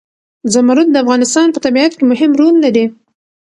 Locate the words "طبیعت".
1.65-1.91